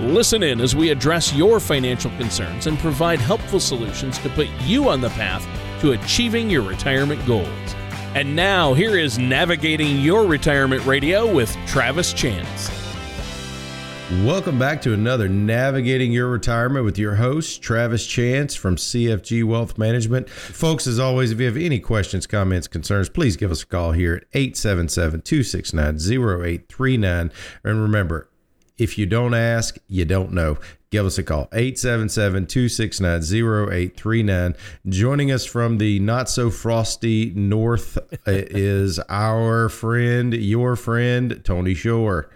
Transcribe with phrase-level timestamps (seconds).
[0.00, 4.88] Listen in as we address your financial concerns and provide helpful solutions to put you
[4.88, 5.46] on the path
[5.80, 7.48] to achieving your retirement goals.
[8.14, 12.70] And now, here is Navigating Your Retirement Radio with Travis Chance.
[14.24, 19.78] Welcome back to another Navigating Your Retirement with your host, Travis Chance from CFG Wealth
[19.78, 20.28] Management.
[20.28, 23.92] Folks, as always, if you have any questions, comments, concerns, please give us a call
[23.92, 27.32] here at 877 269 0839.
[27.64, 28.28] And remember,
[28.78, 30.58] if you don't ask, you don't know.
[30.90, 34.54] Give us a call, 877 269 0839.
[34.88, 37.96] Joining us from the not so frosty north
[38.26, 42.28] is our friend, your friend, Tony Shore.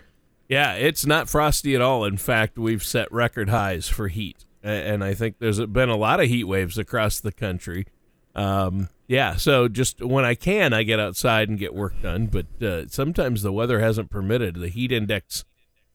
[0.49, 2.05] Yeah, it's not frosty at all.
[2.05, 4.45] In fact, we've set record highs for heat.
[4.63, 7.87] And I think there's been a lot of heat waves across the country.
[8.35, 12.27] Um, yeah, so just when I can, I get outside and get work done.
[12.27, 14.57] But uh, sometimes the weather hasn't permitted.
[14.57, 15.45] The heat index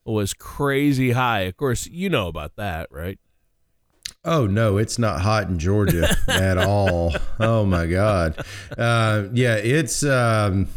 [0.05, 1.41] was crazy high.
[1.41, 3.19] Of course, you know about that, right?
[4.23, 7.13] Oh no, it's not hot in Georgia at all.
[7.39, 8.43] Oh my god.
[8.77, 10.67] Uh, yeah, it's um,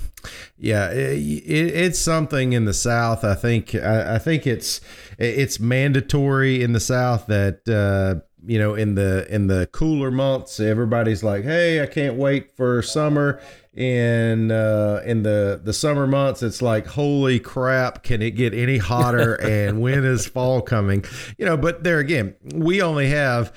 [0.56, 3.24] yeah, it, it, it's something in the South.
[3.24, 4.80] I think I, I, think it's
[5.18, 10.60] it's mandatory in the South that uh, you know in the in the cooler months
[10.60, 13.40] everybody's like, hey, I can't wait for summer.
[13.72, 18.78] In uh, in the the summer months it's like holy crap can it get any
[18.78, 21.04] hotter and when is fall coming?
[21.38, 23.52] You know but there again we only have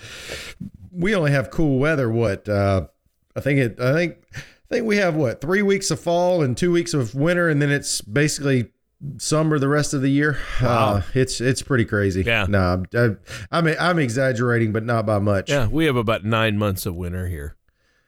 [0.98, 2.88] we only have cool weather what uh,
[3.36, 6.58] i think it i think i think we have what three weeks of fall and
[6.58, 8.72] two weeks of winter and then it's basically
[9.18, 10.96] summer the rest of the year wow.
[10.96, 13.10] Uh, it's it's pretty crazy yeah no I,
[13.52, 17.28] I'm, I'm exaggerating but not by much yeah we have about nine months of winter
[17.28, 17.58] here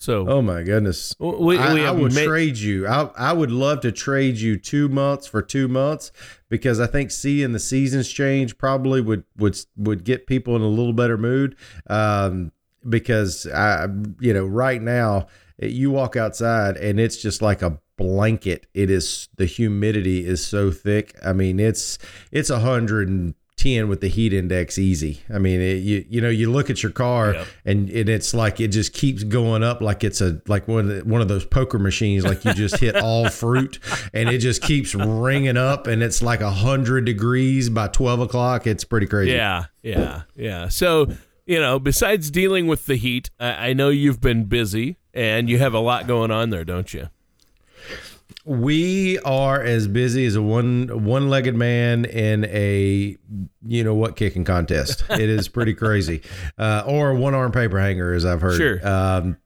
[0.01, 2.88] so, oh my goodness, we, we I, I would trade you.
[2.88, 6.13] I I would love to trade you two months for two months
[6.47, 10.69] because I think seeing the seasons change probably would would would get people in a
[10.69, 11.57] little better mood.
[11.88, 12.53] Um,
[12.88, 13.88] because I,
[14.21, 15.27] you know, right now
[15.61, 18.65] you walk outside and it's just like a blanket.
[18.73, 21.15] It is the humidity is so thick.
[21.23, 21.99] I mean, it's
[22.31, 25.21] it's a hundred and 10 with the heat index easy.
[25.31, 27.47] I mean, it, you you know, you look at your car yep.
[27.65, 30.95] and, and it's like it just keeps going up like it's a like one of
[30.95, 33.79] the, one of those poker machines like you just hit all fruit
[34.13, 38.65] and it just keeps ringing up and it's like a hundred degrees by 12 o'clock.
[38.65, 39.33] It's pretty crazy.
[39.33, 40.69] Yeah, yeah, yeah.
[40.69, 41.11] So
[41.45, 45.57] you know, besides dealing with the heat, I, I know you've been busy and you
[45.57, 47.09] have a lot going on there, don't you?
[48.45, 53.17] We are as busy as a one one legged man in a
[53.66, 55.03] you know what kicking contest.
[55.09, 56.22] it is pretty crazy,
[56.57, 58.57] uh, or one arm paper hanger, as I've heard.
[58.57, 58.88] Sure.
[58.88, 59.38] Um,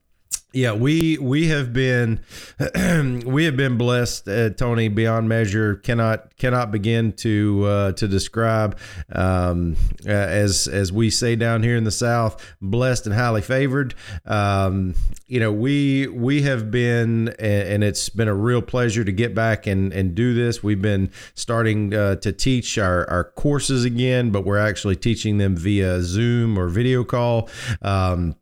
[0.53, 2.19] yeah, we we have been
[3.25, 5.77] we have been blessed, uh, Tony, beyond measure.
[5.77, 8.77] Cannot cannot begin to uh, to describe.
[9.11, 9.75] Um,
[10.07, 13.95] uh, as as we say down here in the South, blessed and highly favored.
[14.25, 14.93] Um,
[15.25, 19.65] you know, we we have been, and it's been a real pleasure to get back
[19.65, 20.61] and and do this.
[20.61, 25.55] We've been starting uh, to teach our our courses again, but we're actually teaching them
[25.55, 27.49] via Zoom or video call.
[27.81, 28.35] Um,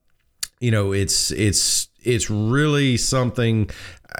[0.59, 3.69] you know, it's it's it's really something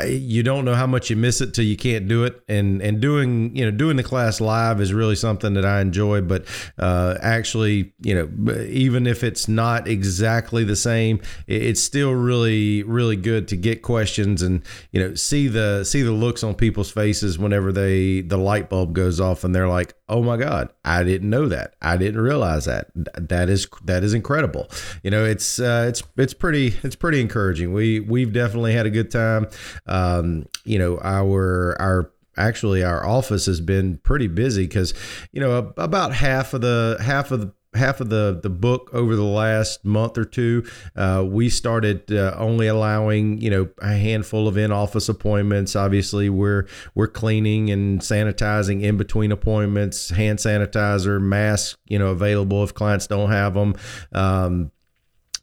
[0.06, 2.42] you don't know how much you miss it till you can't do it.
[2.48, 6.22] And and doing you know doing the class live is really something that I enjoy.
[6.22, 6.46] But
[6.78, 13.16] uh, actually you know even if it's not exactly the same it's still really really
[13.16, 17.38] good to get questions and you know see the see the looks on people's faces
[17.38, 21.30] whenever they the light bulb goes off and they're like oh my god I didn't
[21.30, 21.76] know that.
[21.82, 22.88] I didn't realize that.
[22.96, 24.68] That is that is incredible.
[25.04, 27.72] You know it's uh, it's it's pretty it's pretty encouraging.
[27.72, 29.48] We we've definitely had a good time
[29.92, 34.94] um, you know, our our actually our office has been pretty busy because
[35.34, 39.16] you know about half of the half of the half of the the book over
[39.16, 40.64] the last month or two
[40.96, 45.76] uh, we started uh, only allowing you know a handful of in office appointments.
[45.76, 52.64] Obviously we're we're cleaning and sanitizing in between appointments hand sanitizer masks you know available
[52.64, 53.76] if clients don't have them
[54.14, 54.72] um,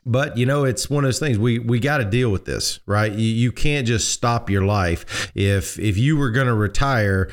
[0.06, 2.80] but you know it's one of those things we we got to deal with this
[2.86, 3.12] right?
[3.12, 5.30] You, you can't just stop your life.
[5.34, 7.30] If if you were going to retire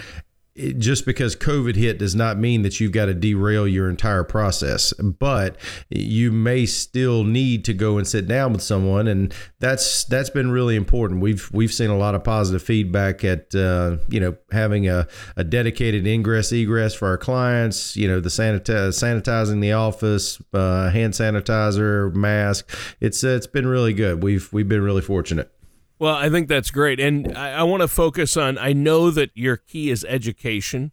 [0.56, 4.24] it, just because COVID hit does not mean that you've got to derail your entire
[4.24, 5.58] process, but
[5.90, 10.52] you may still need to go and sit down with someone, and that's that's been
[10.52, 11.22] really important.
[11.22, 15.44] We've we've seen a lot of positive feedback at uh, you know having a, a
[15.44, 17.98] dedicated ingress egress for our clients.
[17.98, 22.70] You know the sanitize, sanitizing the office, uh, hand sanitizer, mask.
[23.02, 24.24] It's uh, it's been really good.
[24.24, 25.52] We've we've been really fortunate.
[25.98, 27.00] Well, I think that's great.
[27.00, 30.92] And I, I want to focus on I know that your key is education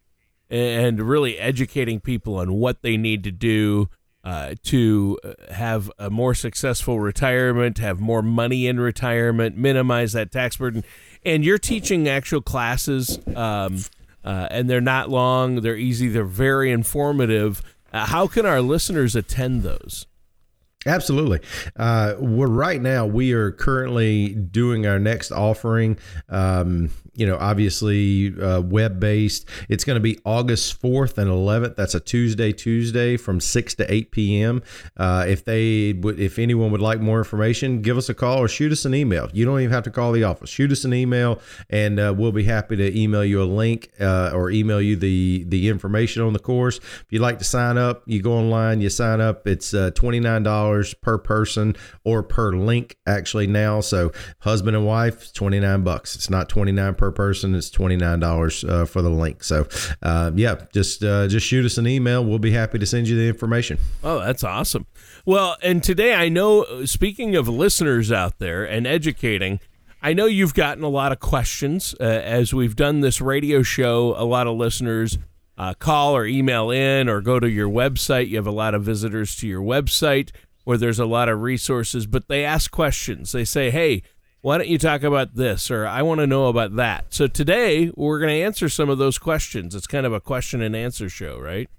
[0.48, 3.88] and really educating people on what they need to do
[4.24, 10.30] uh, to uh, have a more successful retirement, have more money in retirement, minimize that
[10.30, 10.84] tax burden.
[11.24, 13.78] And you're teaching actual classes, um,
[14.24, 17.62] uh, and they're not long, they're easy, they're very informative.
[17.92, 20.06] Uh, how can our listeners attend those?
[20.86, 21.40] Absolutely.
[21.76, 23.06] Uh, we're right now.
[23.06, 25.98] We are currently doing our next offering.
[26.28, 29.46] Um, you know, obviously uh, web based.
[29.68, 31.76] It's going to be August 4th and 11th.
[31.76, 34.62] That's a Tuesday, Tuesday from 6 to 8 p.m.
[34.96, 38.72] Uh, if they if anyone would like more information, give us a call or shoot
[38.72, 39.28] us an email.
[39.32, 40.48] You don't even have to call the office.
[40.48, 44.30] Shoot us an email, and uh, we'll be happy to email you a link uh,
[44.34, 46.78] or email you the the information on the course.
[46.78, 49.46] If you'd like to sign up, you go online, you sign up.
[49.46, 50.42] It's uh, twenty nine
[50.72, 53.80] dollars per person or per link actually now.
[53.80, 56.14] So husband and wife, twenty nine bucks.
[56.14, 57.54] It's not twenty nine per person.
[57.54, 59.44] It's twenty nine dollars uh, for the link.
[59.44, 59.66] So,
[60.02, 62.24] uh, yeah, just uh, just shoot us an email.
[62.24, 63.78] We'll be happy to send you the information.
[64.02, 64.86] Oh, that's awesome.
[65.24, 66.84] Well, and today I know.
[66.84, 69.60] Speaking of listeners out there and educating.
[70.04, 74.16] I know you've gotten a lot of questions uh, as we've done this radio show.
[74.18, 75.16] A lot of listeners
[75.56, 78.28] uh, call or email in or go to your website.
[78.28, 80.30] You have a lot of visitors to your website
[80.64, 83.32] where there's a lot of resources, but they ask questions.
[83.32, 84.02] They say, hey,
[84.42, 85.70] why don't you talk about this?
[85.70, 87.06] or i want to know about that.
[87.10, 89.74] So today we're going to answer some of those questions.
[89.74, 91.70] It's kind of a question and answer show right?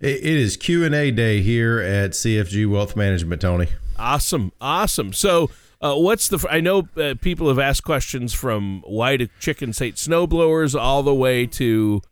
[0.00, 3.68] It is q&a day here at cfg wealth management tony.
[3.98, 4.52] Awesome.
[4.60, 5.12] Awesome.
[5.12, 5.50] So
[5.80, 9.94] uh, what's the i know uh, people have asked questions from why do chickens hate
[9.94, 12.02] snowblowers all the way to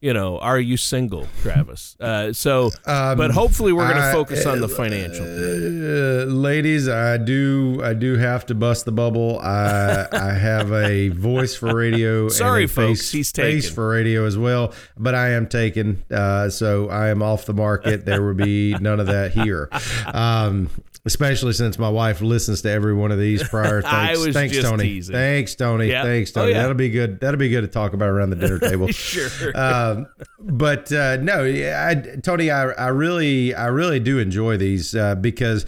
[0.00, 1.94] you know, are you single, Travis?
[2.00, 5.24] Uh, so, um, but hopefully, we're going to focus on the financial.
[5.24, 9.38] Uh, ladies, I do, I do have to bust the bubble.
[9.40, 12.28] I, I have a voice for radio.
[12.30, 13.60] Sorry, folks, face, he's taken.
[13.60, 16.02] face for radio as well, but I am taken.
[16.10, 18.06] Uh, so I am off the market.
[18.06, 19.68] There will be none of that here.
[20.06, 20.70] Um,
[21.04, 23.82] especially since my wife listens to every one of these prior.
[23.90, 24.84] Thanks, thanks, Tony.
[24.84, 25.14] Teasing.
[25.14, 25.88] Thanks, Tony.
[25.88, 26.04] Yep.
[26.04, 26.46] Thanks, Tony.
[26.46, 26.60] Oh, yeah.
[26.60, 27.20] That'll be good.
[27.20, 28.88] That'll be good to talk about around the dinner table.
[28.88, 29.56] sure.
[29.58, 30.06] Um,
[30.38, 35.66] but uh, no, I, Tony, I, I really, I really do enjoy these uh, because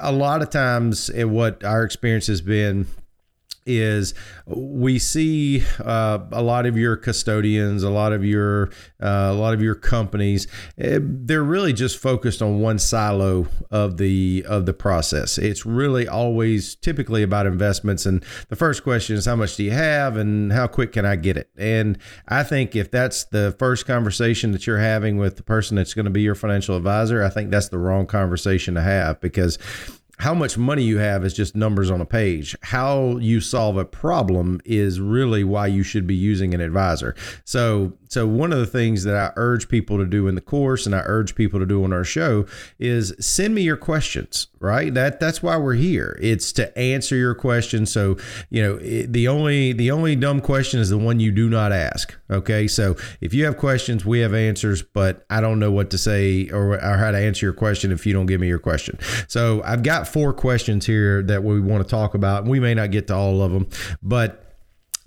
[0.00, 2.86] a lot of times, what our experience has been
[3.66, 4.14] is
[4.46, 8.70] we see uh, a lot of your custodians, a lot of your
[9.02, 10.46] uh, a lot of your companies,
[10.78, 15.36] eh, they're really just focused on one silo of the of the process.
[15.38, 19.72] It's really always typically about investments, and the first question is how much do you
[19.72, 21.50] have, and how quick can I get it?
[21.58, 21.98] And
[22.28, 26.04] I think if that's the first conversation that you're having with the person that's going
[26.04, 29.58] to be your financial advisor, I think that's the wrong conversation to have because
[30.18, 32.56] how much money you have is just numbers on a page.
[32.62, 37.14] How you solve a problem is really why you should be using an advisor.
[37.44, 40.86] So, so one of the things that I urge people to do in the course
[40.86, 42.46] and I urge people to do on our show
[42.78, 44.92] is send me your questions, right?
[44.94, 46.18] That that's why we're here.
[46.22, 47.92] It's to answer your questions.
[47.92, 48.16] So,
[48.48, 51.72] you know, it, the only the only dumb question is the one you do not
[51.72, 52.16] ask.
[52.30, 52.68] Okay?
[52.68, 56.48] So, if you have questions, we have answers, but I don't know what to say
[56.50, 58.98] or, or how to answer your question if you don't give me your question.
[59.28, 62.44] So, I've got four questions here that we want to talk about.
[62.44, 63.68] We may not get to all of them,
[64.02, 64.42] but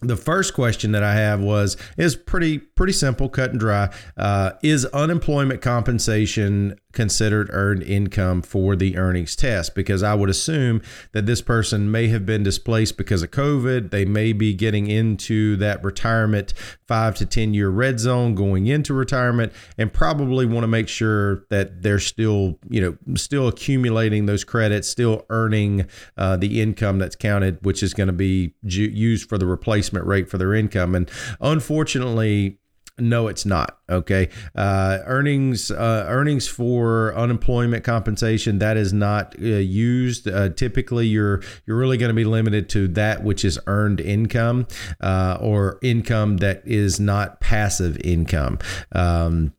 [0.01, 3.93] the first question that I have was is pretty pretty simple, cut and dry.
[4.15, 9.75] Uh, is unemployment compensation considered earned income for the earnings test?
[9.75, 10.81] Because I would assume
[11.11, 13.91] that this person may have been displaced because of COVID.
[13.91, 16.53] They may be getting into that retirement
[16.87, 21.45] five to 10 year red zone going into retirement and probably want to make sure
[21.49, 25.85] that they're still, you know, still accumulating those credits, still earning
[26.17, 30.05] uh, the income that's counted, which is going to be ju- used for the replacement
[30.05, 30.95] rate for their income.
[30.95, 31.09] And
[31.41, 32.58] unfortunately,
[32.99, 33.77] no, it's not.
[33.89, 40.27] Okay, uh, earnings uh, earnings for unemployment compensation that is not uh, used.
[40.27, 44.67] Uh, typically, you're you're really going to be limited to that which is earned income
[45.01, 48.59] uh, or income that is not passive income.
[48.91, 49.53] Um,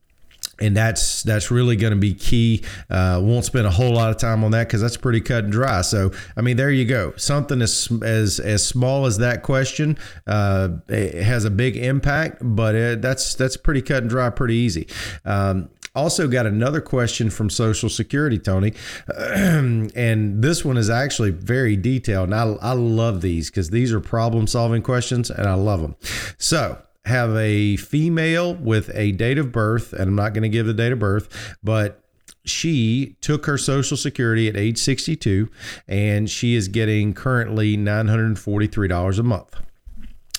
[0.61, 2.63] and that's that's really going to be key.
[2.89, 5.53] Uh, won't spend a whole lot of time on that because that's pretty cut and
[5.53, 5.83] dry.
[5.83, 7.13] So I mean, there you go.
[7.17, 13.03] Something as as as small as that question uh, has a big impact, but it,
[13.03, 14.87] that's that's pretty cut and dry, pretty easy.
[15.25, 18.73] Um, also got another question from social security tony
[19.19, 23.99] and this one is actually very detailed and i, I love these because these are
[23.99, 25.97] problem solving questions and i love them
[26.39, 30.67] so have a female with a date of birth, and I'm not going to give
[30.67, 32.05] the date of birth, but
[32.45, 35.51] she took her social security at age 62
[35.87, 39.57] and she is getting currently $943 a month.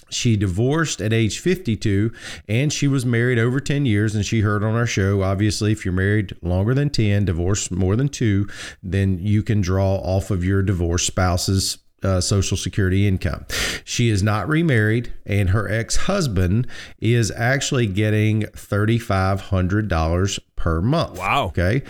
[0.09, 2.11] She divorced at age 52
[2.47, 4.13] and she was married over 10 years.
[4.13, 7.95] And she heard on our show obviously, if you're married longer than 10, divorced more
[7.95, 8.47] than two,
[8.83, 13.45] then you can draw off of your divorced spouse's uh, Social Security income.
[13.83, 16.67] She is not remarried, and her ex husband
[16.99, 21.17] is actually getting $3,500 per month.
[21.17, 21.45] Wow.
[21.47, 21.83] Okay.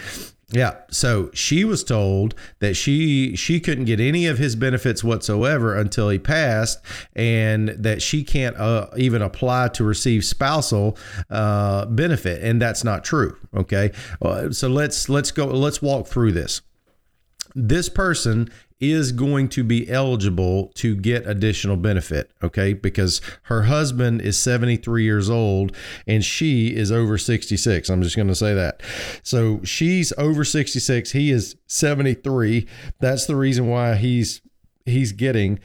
[0.52, 0.76] Yeah.
[0.90, 6.10] So she was told that she she couldn't get any of his benefits whatsoever until
[6.10, 6.80] he passed,
[7.16, 10.98] and that she can't uh, even apply to receive spousal
[11.30, 13.38] uh, benefit, and that's not true.
[13.56, 13.92] Okay.
[14.22, 15.46] Uh, so let's let's go.
[15.46, 16.62] Let's walk through this.
[17.56, 18.50] This person
[18.82, 22.74] is going to be eligible to get additional benefit, okay?
[22.74, 25.76] Because her husband is 73 years old
[26.08, 27.90] and she is over 66.
[27.90, 28.82] I'm just going to say that.
[29.22, 32.68] So she's over 66, he is 73.
[33.00, 34.42] That's the reason why he's
[34.84, 35.60] he's getting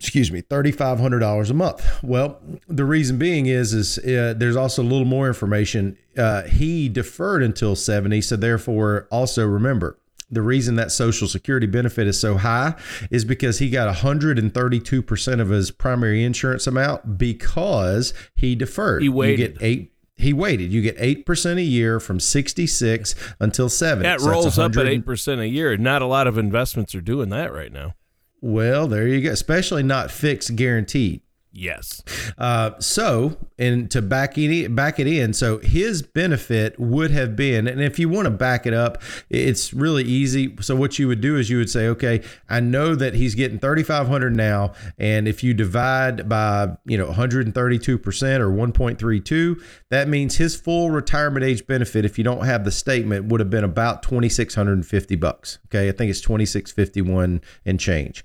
[0.00, 4.84] excuse me $3500 a month well the reason being is is uh, there's also a
[4.84, 9.98] little more information uh, he deferred until 70 so therefore also remember
[10.30, 12.74] the reason that social security benefit is so high
[13.10, 19.02] is because he got 132% of his primary insurance amount because he deferred.
[19.02, 19.38] He waited.
[19.38, 20.72] You get eight he waited.
[20.72, 24.08] You get eight percent a year from sixty six until seventy.
[24.08, 25.76] That so rolls up at eight percent a year.
[25.76, 27.94] Not a lot of investments are doing that right now.
[28.40, 29.30] Well, there you go.
[29.30, 31.22] Especially not fixed guaranteed.
[31.58, 32.04] Yes.
[32.38, 37.66] Uh, so, and to back it back it in, so his benefit would have been,
[37.66, 40.54] and if you want to back it up, it's really easy.
[40.60, 43.58] So what you would do is you would say, okay, I know that he's getting
[43.58, 47.80] thirty five hundred now, and if you divide by you know one hundred and thirty
[47.80, 49.60] two percent or one point three two,
[49.90, 53.50] that means his full retirement age benefit, if you don't have the statement, would have
[53.50, 55.58] been about twenty six hundred and fifty bucks.
[55.66, 58.22] Okay, I think it's twenty six fifty one and change.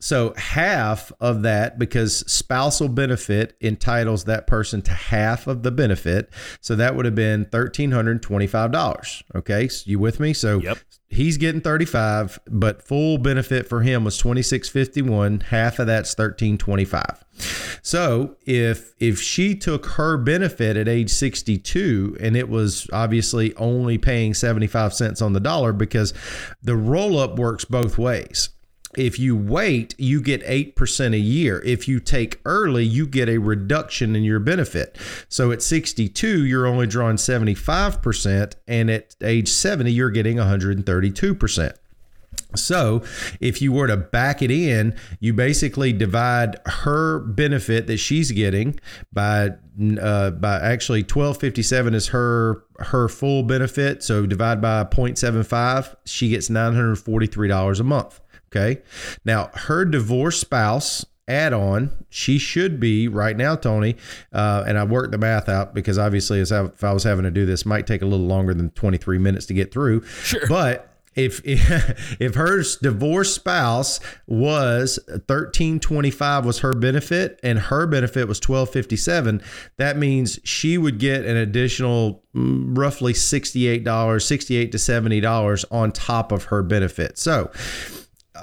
[0.00, 6.30] So half of that, because spousal benefit entitles that person to half of the benefit.
[6.60, 9.24] So that would have been thirteen hundred twenty-five dollars.
[9.34, 10.32] Okay, so you with me?
[10.32, 10.78] So yep.
[11.08, 15.40] he's getting thirty-five, but full benefit for him was twenty-six fifty-one.
[15.40, 17.24] Half of that's thirteen twenty-five.
[17.82, 23.96] So if if she took her benefit at age 62 and it was obviously only
[23.96, 26.12] paying 75 cents on the dollar because
[26.60, 28.50] the roll up works both ways
[28.96, 31.62] if you wait, you get 8% a year.
[31.64, 34.96] If you take early, you get a reduction in your benefit.
[35.28, 41.76] So at 62, you're only drawing 75%, and at age 70, you're getting 132%.
[42.54, 43.02] So,
[43.40, 48.80] if you were to back it in, you basically divide her benefit that she's getting
[49.12, 49.50] by
[50.00, 54.02] uh, by actually 1257 is her her full benefit.
[54.02, 58.20] So divide by 0.75, she gets $943 a month.
[58.48, 58.82] Okay.
[59.24, 63.96] Now, her divorced spouse add on, she should be right now, Tony.
[64.32, 67.24] Uh, and I worked the math out because obviously, as I, if I was having
[67.24, 70.04] to do this, might take a little longer than 23 minutes to get through.
[70.04, 70.46] Sure.
[70.48, 71.40] But if
[72.20, 79.42] if her divorced spouse was 1325 was her benefit and her benefit was 1257
[79.76, 86.30] that means she would get an additional mm, roughly $68 68 to $70 on top
[86.30, 87.50] of her benefit so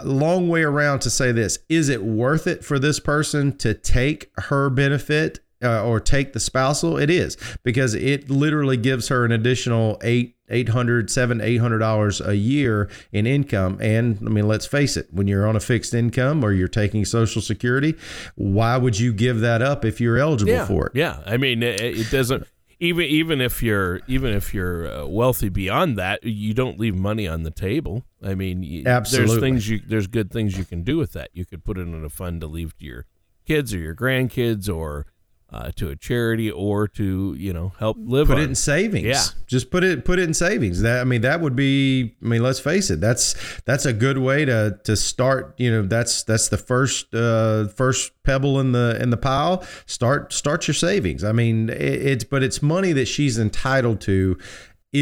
[0.04, 1.60] long way around to say this.
[1.70, 6.40] Is it worth it for this person to take her benefit uh, or take the
[6.40, 6.98] spousal?
[6.98, 12.36] It is because it literally gives her an additional eight 800 7 800 dollars a
[12.36, 13.80] year in income.
[13.82, 17.04] And i mean let's face it when you're on a fixed income or you're taking
[17.04, 17.96] social security
[18.36, 20.92] why would you give that up if you're eligible yeah, for it?
[20.96, 21.20] yeah.
[21.25, 22.46] I mean it, it doesn't
[22.79, 27.27] even even if you're even if you're uh, wealthy beyond that, you don't leave money
[27.27, 28.03] on the table.
[28.24, 29.27] I mean, Absolutely.
[29.27, 31.29] there's things you there's good things you can do with that.
[31.34, 33.05] You could put it in a fund to leave to your
[33.46, 35.05] kids or your grandkids or
[35.52, 38.28] uh, to a charity or to you know help live.
[38.28, 38.44] Put on.
[38.44, 39.06] it in savings.
[39.06, 39.24] Yeah.
[39.48, 40.82] just put it put it in savings.
[40.82, 42.16] That I mean, that would be.
[42.22, 43.00] I mean, let's face it.
[43.00, 45.54] That's that's a good way to to start.
[45.58, 49.66] You know, that's that's the first uh, first pebble in the in the pile.
[49.86, 51.24] Start start your savings.
[51.24, 54.38] I mean, it, it's but it's money that she's entitled to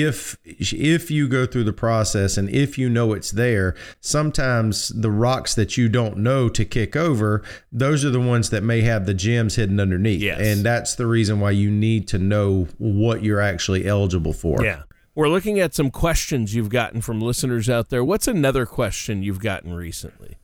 [0.01, 5.11] if if you go through the process and if you know it's there sometimes the
[5.11, 9.05] rocks that you don't know to kick over those are the ones that may have
[9.05, 10.39] the gems hidden underneath Yes.
[10.41, 14.83] and that's the reason why you need to know what you're actually eligible for Yeah.
[15.15, 18.03] We're looking at some questions you've gotten from listeners out there.
[18.03, 20.37] What's another question you've gotten recently?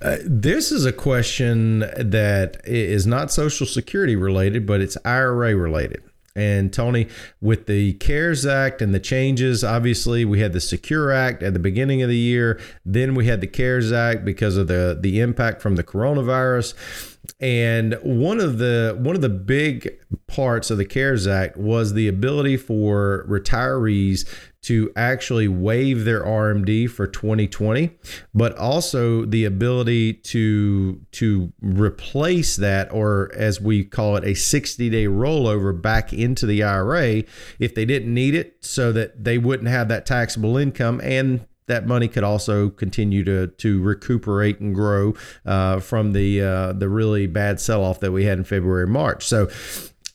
[0.00, 6.02] Uh, this is a question that is not social security related but it's IRA related
[6.40, 7.06] and Tony,
[7.42, 11.58] with the CARES Act and the changes, obviously we had the Secure Act at the
[11.58, 12.58] beginning of the year.
[12.84, 16.72] Then we had the CARES Act because of the the impact from the coronavirus.
[17.38, 22.08] And one of the one of the big parts of the CARES Act was the
[22.08, 24.26] ability for retirees
[24.62, 27.90] to actually waive their RMD for 2020,
[28.34, 35.06] but also the ability to to replace that or as we call it a 60-day
[35.06, 37.22] rollover back into the IRA
[37.58, 41.86] if they didn't need it so that they wouldn't have that taxable income and that
[41.86, 45.14] money could also continue to to recuperate and grow
[45.46, 49.24] uh, from the uh, the really bad sell off that we had in February March.
[49.24, 49.48] So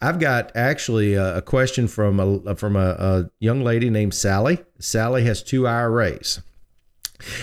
[0.05, 4.59] I've got actually a, a question from a from a, a young lady named Sally.
[4.77, 6.41] Sally has two IRAs,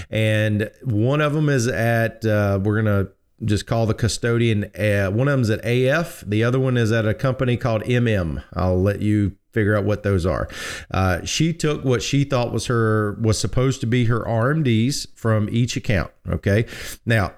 [0.09, 3.09] and one of them is at uh, we're gonna
[3.45, 4.71] just call the custodian.
[4.77, 6.23] Uh, one of them's at AF.
[6.25, 8.45] The other one is at a company called MM.
[8.55, 10.49] I'll let you figure out what those are.
[10.93, 15.49] Uh, she took what she thought was her was supposed to be her RMDs from
[15.51, 16.13] each account.
[16.29, 16.67] Okay,
[17.05, 17.33] now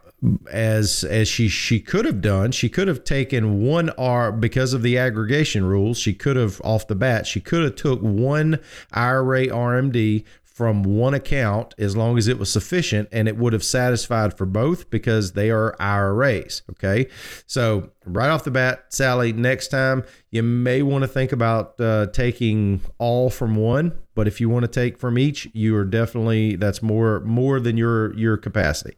[0.51, 4.81] as as she she could have done she could have taken one r because of
[4.81, 8.59] the aggregation rules she could have off the bat she could have took one
[8.95, 13.65] ira rmd from one account as long as it was sufficient and it would have
[13.65, 16.63] satisfied for both because they are IRAs.
[16.71, 17.09] Okay.
[17.45, 22.07] So, right off the bat, Sally, next time you may want to think about uh,
[22.13, 23.99] taking all from one.
[24.15, 27.77] But if you want to take from each, you are definitely that's more more than
[27.77, 28.95] your your capacity.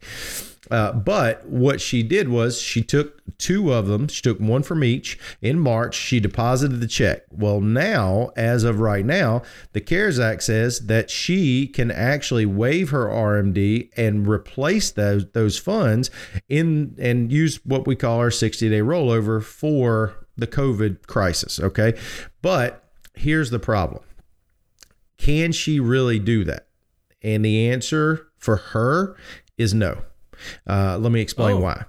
[0.69, 4.07] Uh, but what she did was she took two of them.
[4.07, 5.95] She took one from each in March.
[5.95, 7.23] She deposited the check.
[7.31, 9.43] Well, now, as of right now,
[9.73, 15.57] the CARES Act says that she can actually waive her RMD and replace those those
[15.57, 16.09] funds
[16.49, 21.59] in and use what we call our 60 day rollover for the COVID crisis.
[21.59, 21.97] Okay,
[22.41, 24.03] but here's the problem:
[25.17, 26.67] Can she really do that?
[27.21, 29.15] And the answer for her
[29.57, 30.03] is no.
[30.67, 31.61] Uh, let me explain Oh.
[31.61, 31.85] why.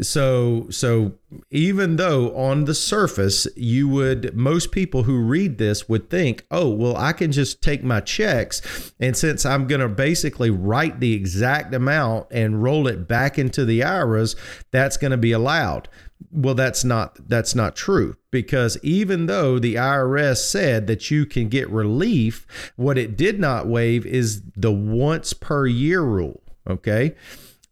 [0.00, 1.12] So, so
[1.50, 6.68] even though on the surface you would, most people who read this would think, oh,
[6.70, 11.14] well, I can just take my checks, and since I'm going to basically write the
[11.14, 14.36] exact amount and roll it back into the IRAs,
[14.70, 15.88] that's going to be allowed.
[16.30, 21.48] Well, that's not that's not true because even though the IRS said that you can
[21.48, 26.40] get relief, what it did not waive is the once per year rule.
[26.70, 27.16] Okay.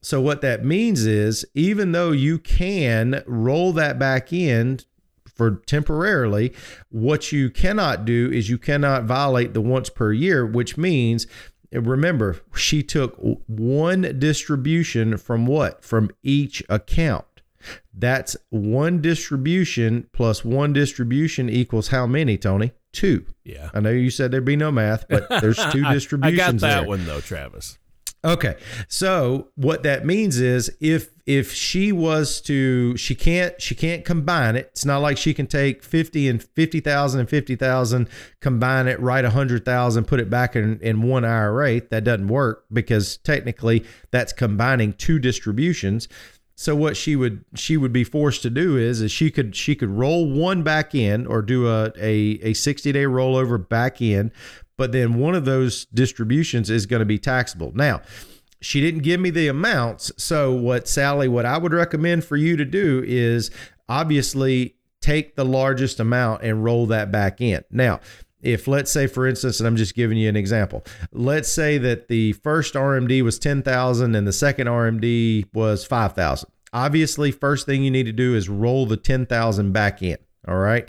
[0.02, 4.80] So what that means is even though you can roll that back in
[5.26, 6.52] for temporarily,
[6.90, 11.26] what you cannot do is you cannot violate the once per year, which means
[11.72, 15.84] remember, she took one distribution from what?
[15.84, 17.24] From each account.
[17.92, 22.72] That's one distribution plus one distribution equals how many, Tony?
[22.92, 23.26] Two.
[23.44, 23.70] Yeah.
[23.74, 26.80] I know you said there'd be no math, but there's two distributions I got that
[26.80, 26.88] there.
[26.88, 27.78] one though, Travis.
[28.22, 28.56] Okay.
[28.88, 34.56] So what that means is if if she was to she can't she can't combine
[34.56, 34.68] it.
[34.72, 38.08] It's not like she can take 50 and 50,000 and 50,000
[38.40, 41.80] combine it write 100,000 put it back in in one IRA.
[41.80, 46.06] That doesn't work because technically that's combining two distributions.
[46.56, 49.74] So what she would she would be forced to do is is she could she
[49.74, 54.30] could roll one back in or do a a, a 60 day rollover back in,
[54.80, 57.70] but then one of those distributions is going to be taxable.
[57.74, 58.00] Now,
[58.62, 60.10] she didn't give me the amounts.
[60.16, 63.50] So what Sally, what I would recommend for you to do is
[63.90, 67.62] obviously take the largest amount and roll that back in.
[67.70, 68.00] Now,
[68.40, 72.08] if let's say for instance and i'm just giving you an example let's say that
[72.08, 77.90] the first rmd was 10000 and the second rmd was 5000 obviously first thing you
[77.90, 80.16] need to do is roll the 10000 back in
[80.48, 80.88] all right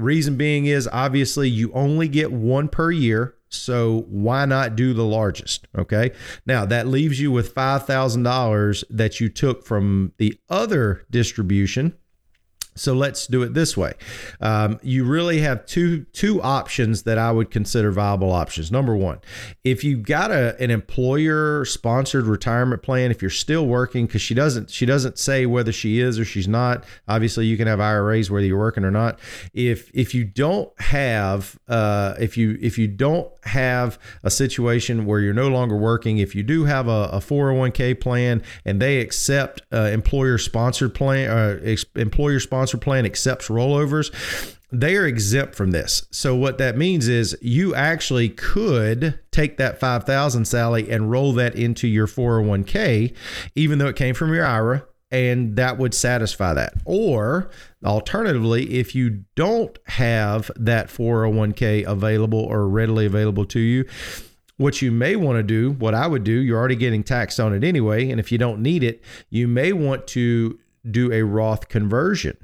[0.00, 5.04] reason being is obviously you only get one per year so why not do the
[5.04, 6.12] largest okay?
[6.46, 11.96] Now that leaves you with $5000 that you took from the other distribution
[12.80, 13.92] So let's do it this way.
[14.40, 18.72] Um, you really have two two options that I would consider viable options.
[18.72, 19.20] Number one,
[19.64, 24.32] if you've got a, an employer sponsored retirement plan, if you're still working, because she
[24.32, 26.84] doesn't she doesn't say whether she is or she's not.
[27.06, 29.18] Obviously, you can have IRAs whether you're working or not.
[29.52, 35.20] If if you don't have uh, if you if you don't have a situation where
[35.20, 39.60] you're no longer working, if you do have a, a 401k plan and they accept
[39.70, 44.12] uh, employer sponsored plan, uh, employer sponsored sponsor plan accepts rollovers,
[44.70, 46.06] they are exempt from this.
[46.12, 51.56] So what that means is you actually could take that 5000 Sally and roll that
[51.56, 53.12] into your 401k
[53.56, 56.74] even though it came from your IRA and that would satisfy that.
[56.84, 57.50] Or
[57.84, 63.86] alternatively, if you don't have that 401k available or readily available to you,
[64.56, 67.52] what you may want to do, what I would do, you're already getting taxed on
[67.52, 68.08] it anyway.
[68.08, 72.36] And if you don't need it, you may want to do a Roth conversion.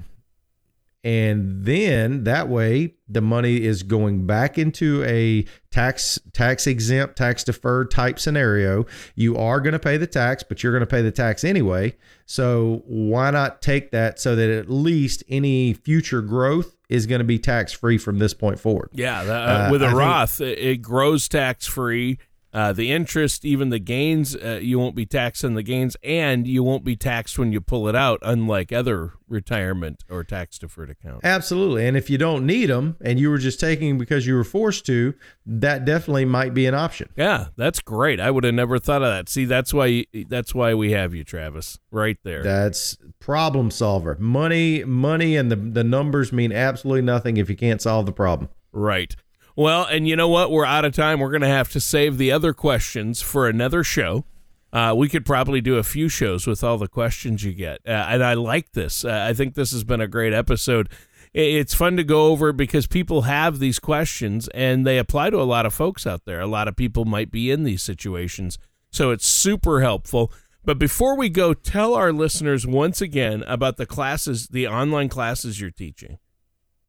[1.07, 7.45] And then that way the money is going back into a tax tax exempt, tax
[7.45, 8.85] deferred type scenario.
[9.15, 11.95] You are going to pay the tax, but you're going to pay the tax anyway.
[12.25, 17.25] So why not take that so that at least any future growth is going to
[17.25, 18.89] be tax free from this point forward?
[18.91, 22.19] Yeah, uh, with a I Roth, think, it grows tax free
[22.57, 26.47] uh, the interest, even the gains, uh, you won't be taxed on the gains, and
[26.47, 30.89] you won't be taxed when you pull it out, unlike other retirement or tax deferred
[30.89, 31.23] accounts.
[31.23, 31.85] Absolutely.
[31.85, 34.87] And if you don't need them and you were just taking because you were forced
[34.87, 35.13] to,
[35.45, 37.09] that definitely might be an option.
[37.15, 38.19] Yeah, that's great.
[38.19, 39.29] I would have never thought of that.
[39.29, 42.41] See, that's why that's why we have you, Travis, right there.
[42.41, 44.17] That's problem solver.
[44.19, 48.49] Money, money, and the the numbers mean absolutely nothing if you can't solve the problem.
[48.71, 49.15] Right.
[49.57, 50.51] Well, and you know what?
[50.51, 51.19] We're out of time.
[51.19, 54.23] We're going to have to save the other questions for another show.
[54.71, 57.79] Uh, we could probably do a few shows with all the questions you get.
[57.83, 59.03] Uh, and I like this.
[59.03, 60.89] Uh, I think this has been a great episode.
[61.33, 65.43] It's fun to go over because people have these questions and they apply to a
[65.43, 66.39] lot of folks out there.
[66.39, 68.59] A lot of people might be in these situations.
[68.91, 70.31] So it's super helpful.
[70.63, 75.59] But before we go, tell our listeners once again about the classes, the online classes
[75.59, 76.19] you're teaching.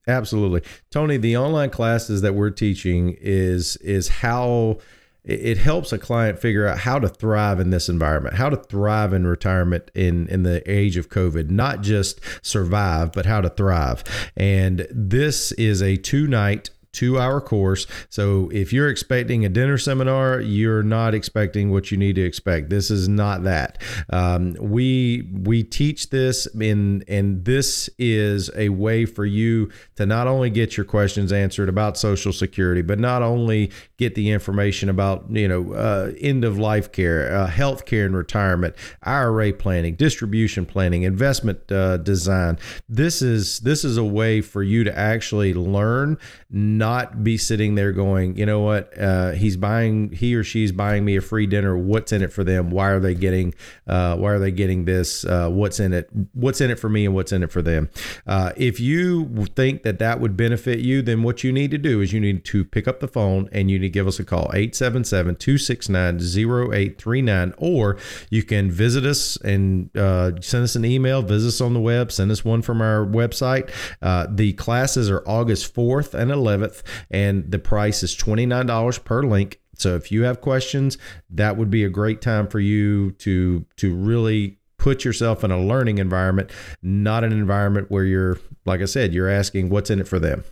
[0.08, 0.62] Absolutely.
[0.90, 4.78] Tony, the online classes that we're teaching is is how
[5.22, 9.12] it helps a client figure out how to thrive in this environment, how to thrive
[9.12, 14.02] in retirement in in the age of COVID, not just survive, but how to thrive.
[14.34, 17.86] And this is a two night two hour course.
[18.10, 22.70] So if you're expecting a dinner seminar, you're not expecting what you need to expect.
[22.70, 23.80] This is not that.
[24.10, 30.26] Um, we we teach this in and this is a way for you to not
[30.26, 35.24] only get your questions answered about Social Security, but not only get the information about
[35.30, 40.66] you know uh, end of life care, uh, health care and retirement, IRA planning, distribution
[40.66, 42.58] planning, investment uh, design.
[42.88, 46.18] This is this is a way for you to actually learn.
[46.50, 51.04] Not be sitting there going, you know what, uh, he's buying, he or she's buying
[51.04, 51.76] me a free dinner.
[51.76, 52.70] What's in it for them?
[52.70, 53.54] Why are they getting,
[53.86, 55.26] uh, why are they getting this?
[55.26, 56.08] Uh, what's in it?
[56.32, 57.90] What's in it for me and what's in it for them?
[58.26, 62.00] Uh, if you think that that would benefit you, then what you need to do
[62.00, 64.24] is you need to pick up the phone and you need to give us a
[64.24, 67.98] call 877 269 0839 or
[68.30, 72.10] you can visit us and uh, send us an email, visit us on the web,
[72.10, 73.70] send us one from our website.
[74.00, 79.60] Uh, the classes are August 4th and 11th and the price is $29 per link.
[79.74, 80.98] So if you have questions,
[81.30, 85.60] that would be a great time for you to to really put yourself in a
[85.60, 86.50] learning environment,
[86.82, 90.44] not an environment where you're like I said, you're asking what's in it for them.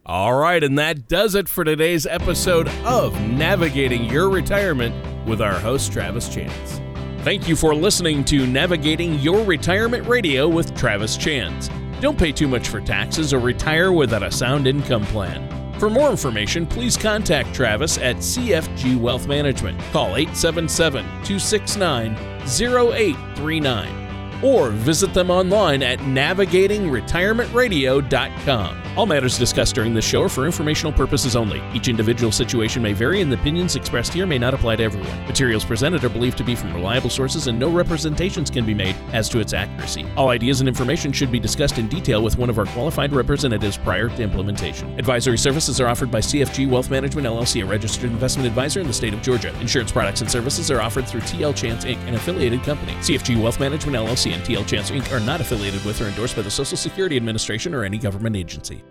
[0.05, 4.95] All right, and that does it for today's episode of Navigating Your Retirement
[5.27, 6.81] with our host, Travis Chance.
[7.23, 11.69] Thank you for listening to Navigating Your Retirement Radio with Travis Chance.
[11.99, 15.47] Don't pay too much for taxes or retire without a sound income plan.
[15.79, 19.79] For more information, please contact Travis at CFG Wealth Management.
[19.91, 22.15] Call 877 269
[22.47, 23.98] 0839.
[24.43, 28.83] Or visit them online at navigatingretirementradio.com.
[28.97, 31.61] All matters discussed during this show are for informational purposes only.
[31.73, 35.25] Each individual situation may vary, and the opinions expressed here may not apply to everyone.
[35.25, 38.95] Materials presented are believed to be from reliable sources, and no representations can be made
[39.13, 40.05] as to its accuracy.
[40.17, 43.77] All ideas and information should be discussed in detail with one of our qualified representatives
[43.77, 44.97] prior to implementation.
[44.99, 48.93] Advisory services are offered by CFG Wealth Management LLC, a registered investment advisor in the
[48.93, 49.57] state of Georgia.
[49.59, 52.93] Insurance products and services are offered through TL Chance Inc., an affiliated company.
[52.95, 55.11] CFG Wealth Management LLC and TL Chance Inc.
[55.11, 58.83] are not affiliated with or endorsed by the Social Security Administration or any government agency.